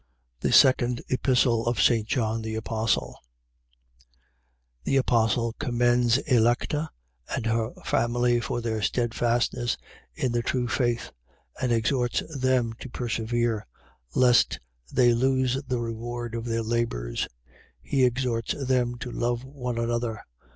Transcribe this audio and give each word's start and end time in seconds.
THE 0.39 0.51
SECOND 0.51 1.03
EPISTLE 1.09 1.67
OF 1.67 1.79
ST. 1.79 2.07
JOHN 2.07 2.41
THE 2.41 2.55
APOSTLE 2.55 3.19
The 4.83 4.97
Apostle 4.97 5.53
commends 5.59 6.17
Electa 6.17 6.89
and 7.35 7.45
her 7.45 7.69
family 7.85 8.39
for 8.39 8.61
their 8.61 8.81
steadfastness 8.81 9.77
in 10.15 10.31
the 10.31 10.41
true 10.41 10.67
faith 10.67 11.11
and 11.61 11.71
exhorts 11.71 12.23
them 12.35 12.73
to 12.79 12.89
persevere, 12.89 13.67
lest 14.15 14.59
they 14.91 15.13
lose 15.13 15.61
the 15.67 15.77
reward 15.79 16.33
of 16.33 16.45
their 16.45 16.63
labours. 16.63 17.27
He 17.79 18.03
exhorts 18.03 18.53
them 18.65 18.97
to 18.97 19.11
love 19.11 19.43
one 19.43 19.77
another. 19.77 20.23